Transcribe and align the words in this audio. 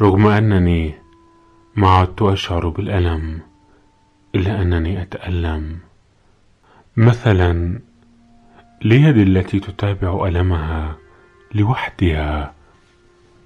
رغم 0.00 0.26
أنني 0.26 0.94
ما 1.76 1.90
عدت 1.90 2.22
أشعر 2.22 2.68
بالألم 2.68 3.40
إلا 4.34 4.62
أنني 4.62 5.02
أتألم. 5.02 5.78
مثلا 6.96 7.80
ليدي 8.82 9.22
التي 9.22 9.60
تتابع 9.60 10.28
ألمها 10.28 10.96
لوحدها 11.54 12.52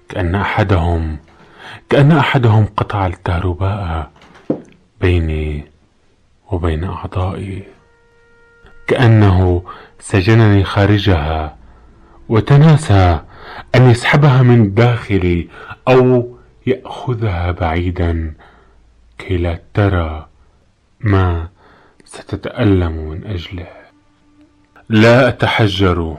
كأن 0.09 0.35
أحدهم 0.35 1.17
كأن 1.89 2.11
أحدهم 2.11 2.65
قطع 2.65 3.05
الكهرباء 3.05 4.11
بيني 5.01 5.65
وبين 6.51 6.83
أعضائي. 6.83 7.63
كأنه 8.87 9.63
سجنني 9.99 10.63
خارجها 10.63 11.57
وتناسى 12.29 13.19
أن 13.75 13.89
يسحبها 13.89 14.41
من 14.41 14.73
داخلي 14.73 15.47
أو 15.87 16.34
يأخذها 16.67 17.51
بعيدا 17.51 18.33
كي 19.17 19.37
لا 19.37 19.59
ترى 19.73 20.27
ما 20.99 21.47
ستتألم 22.05 22.91
من 22.91 23.27
أجله. 23.27 23.67
لا 24.89 25.27
أتحجر 25.27 26.17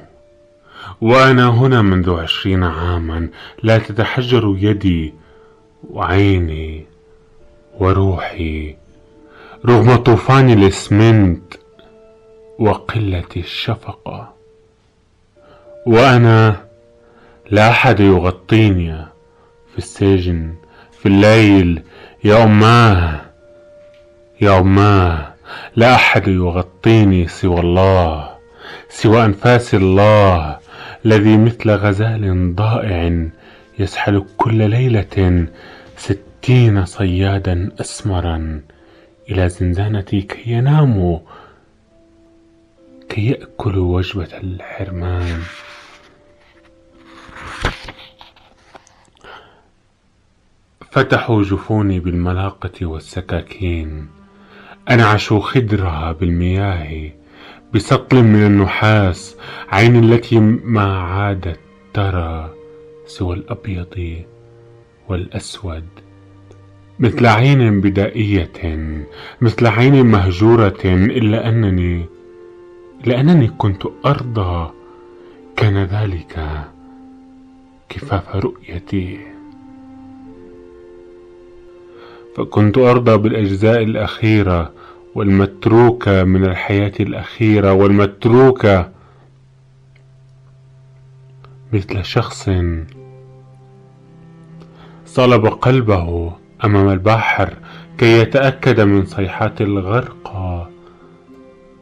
وأنا 1.01 1.49
هنا 1.49 1.83
منذ 1.83 2.15
عشرين 2.15 2.65
عاما. 2.65 3.29
لا 3.63 3.79
تتحجر 3.79 4.57
يدي 4.59 5.15
وعيني 5.91 6.87
وروحي. 7.79 8.77
رغم 9.67 9.97
طوفان 9.97 10.51
الإسمنت 10.51 11.55
وقلة 12.59 13.29
الشفقة 13.37 14.33
وأنا 15.87 16.67
لا 17.51 17.71
أحد 17.71 18.01
يغطيني. 18.01 19.16
في 19.77 19.83
السجن 19.83 20.55
في 20.93 21.07
الليل. 21.07 21.83
يا 22.25 22.45
أماه 22.45 23.21
يا 24.41 24.59
أماه 24.59 25.35
لا 25.77 25.95
أحد 25.95 26.29
يغطيني 26.29 27.29
سوى 27.29 27.61
الله 27.61 28.29
سوى 28.89 29.25
أنفاس 29.25 29.75
الله 29.75 30.59
الذي 31.07 31.37
مثل 31.37 31.71
غزال 31.71 32.55
ضائع 32.55 33.29
يسحل 33.79 34.25
كل 34.37 34.71
ليلة 34.71 35.47
ستين 35.97 36.85
صيادا 36.85 37.71
أسمرا 37.81 38.61
إلى 39.31 39.49
زنزانتي 39.49 40.23
كي 40.23 40.51
يناموا 40.51 41.19
كي 43.09 43.27
يأكلوا 43.27 43.97
وجبة 43.97 44.29
الحرمان. 44.43 45.41
فتحوا 50.91 51.43
جفوني 51.43 52.01
بالملاقة 52.01 52.87
والسكاكين. 52.87 54.09
أنعشوا 54.91 55.41
خدرها 55.41 56.13
بالمياه 56.13 57.11
بسطل 57.75 58.23
من 58.23 58.47
النحاس 58.47 59.37
عين 59.69 60.05
التي 60.05 60.41
ما 60.41 60.99
عادت 60.99 61.61
ترى 61.95 62.55
سوى 63.07 63.37
الأبيض 63.37 64.25
والأسود. 65.09 65.85
مثل 66.99 67.27
عين 67.27 67.81
بدائية 67.81 68.53
مثل 69.41 69.67
عين 69.67 70.07
مهجورة 70.07 70.81
إلا 70.85 71.49
أنني 71.49 72.07
لأنني 73.05 73.49
كنت 73.49 73.83
أرضى. 74.07 74.71
كان 75.57 75.85
ذلك 75.85 76.65
كفاف 77.89 78.37
رؤيتي. 78.37 79.36
فكنت 82.37 82.79
أرضى 82.79 83.17
بالأجزاء 83.17 83.83
الأخيرة 83.83 84.73
والمتروكة 85.15 86.25
من 86.25 86.45
الحياة 86.45 86.93
الأخيرة 87.01 87.73
والمتروكة 87.73 88.91
مثل 91.73 92.05
شخص 92.05 92.51
صلب 95.07 95.47
قلبه 95.47 96.33
أمام 96.65 96.89
البحر 96.89 97.55
كي 97.99 98.21
يتأكد 98.21 98.81
من 98.81 99.07
صيحات 99.07 99.61
الغرقى 99.61 100.69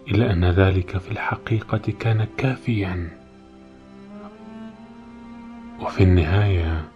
إلا 0.08 0.32
أن 0.32 0.44
ذلك 0.44 0.98
في 0.98 1.10
الحقيقة 1.10 1.92
كان 2.00 2.26
كافيا. 2.36 3.08
وفي 5.80 6.02
النهاية 6.02 6.93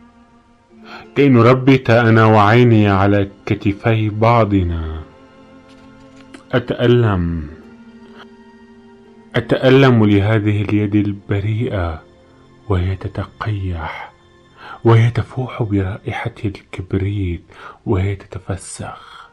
كي 1.17 1.29
نربت 1.29 1.91
أنا 1.91 2.25
وعيني 2.27 2.89
على 2.89 3.29
كتفي 3.47 4.09
بعضنا. 4.09 5.03
أتألم. 6.53 7.47
أتألم 9.37 10.05
لهذه 10.05 10.63
اليد 10.63 10.95
البريئة 10.95 12.03
وهي 12.69 12.97
تتقيح 12.97 14.13
وهي 14.85 15.11
تفوح 15.11 15.63
برائحة 15.63 16.35
الكبريت 16.45 17.43
وهي 17.87 18.17
تتفسخ 18.17 19.31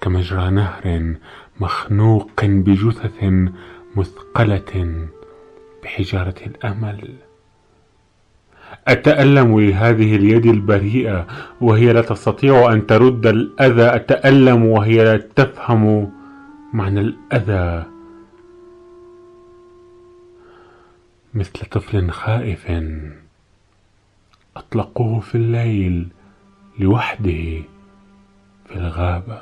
كمجرى 0.00 0.50
نهر 0.50 1.14
مخنوق 1.60 2.44
بجثث 2.44 3.24
مثقلة 3.96 5.06
بحجارة 5.82 6.34
الأمل. 6.46 7.25
أتألم 8.88 9.60
لهذه 9.60 10.16
اليد 10.16 10.46
البريئة 10.46 11.26
وهي 11.60 11.92
لا 11.92 12.02
تستطيع 12.02 12.72
أن 12.72 12.86
ترد 12.86 13.26
الأذى. 13.26 13.96
أتألم 13.96 14.64
وهي 14.64 15.04
لا 15.04 15.16
تفهم 15.16 16.12
معنى 16.72 17.00
الأذى. 17.00 17.86
مثل 21.34 21.66
طفل 21.70 22.10
خائف 22.10 22.72
أطلقوه 24.56 25.20
في 25.20 25.34
الليل 25.34 26.08
لوحده 26.78 27.62
في 28.66 28.76
الغابة. 28.76 29.40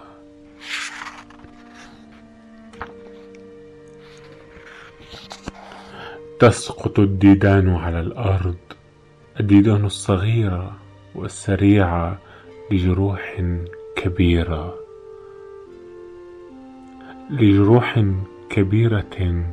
تسقط 6.41 6.99
الديدان 6.99 7.75
على 7.75 8.01
الأرض. 8.01 8.57
الديدان 9.41 9.85
الصغيرة 9.85 10.77
والسريعة 11.15 12.19
لجروح 12.71 13.43
كبيرة. 13.97 14.75
لجروح 17.31 18.05
كبيرة 18.51 19.45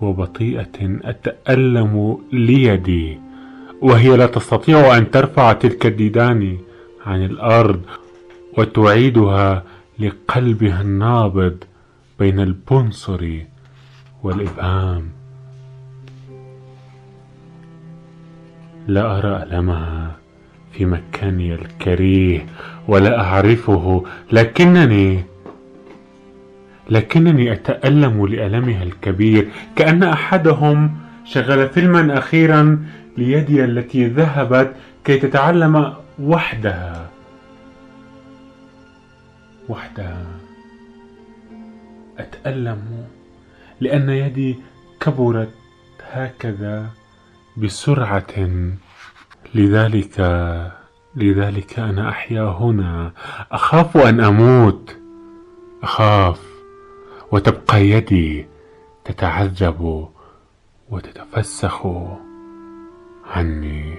وبطيئة 0.00 0.98
أتألم 1.04 2.18
ليدي 2.32 3.18
وهي 3.80 4.16
لا 4.16 4.26
تستطيع 4.26 4.96
أن 4.96 5.10
ترفع 5.10 5.52
تلك 5.52 5.86
الديدان 5.86 6.58
عن 7.06 7.24
الأرض 7.24 7.82
وتعيدها 8.58 9.64
لقلبها 9.98 10.82
النابض 10.82 11.56
بين 12.18 12.40
البنصر 12.40 13.38
والإبهام. 14.22 15.19
لا 18.90 19.18
أرى 19.18 19.42
ألمها 19.42 20.16
في 20.72 20.84
مكاني 20.84 21.54
الكريه 21.54 22.46
ولا 22.88 23.20
أعرفه 23.20 24.04
لكنني 24.32 25.24
لكنني 26.90 27.52
أتألم 27.52 28.26
لألمها 28.26 28.82
الكبير 28.82 29.48
كأن 29.76 30.02
أحدهم 30.02 30.96
شغل 31.24 31.68
فيلما 31.68 32.18
أخيرا 32.18 32.84
ليدي 33.16 33.64
التي 33.64 34.06
ذهبت 34.06 34.72
كي 35.04 35.18
تتعلم 35.18 35.94
وحدها. 36.18 37.10
وحدها. 39.68 40.26
أتألم 42.18 42.82
لأن 43.80 44.10
يدي 44.10 44.56
كبرت 45.00 45.54
هكذا 46.12 46.86
بسرعة. 47.56 48.34
لذلك 49.54 50.20
لذلك 51.16 51.78
أنا 51.78 52.08
أحيا 52.08 52.42
هنا. 52.42 53.12
أخاف 53.52 53.96
أن 53.96 54.20
أموت. 54.20 54.96
أخاف. 55.82 56.40
وتبقى 57.32 57.86
يدي 57.86 58.46
تتعذب 59.04 60.08
وتتفسخ 60.90 61.86
عني. 63.26 63.89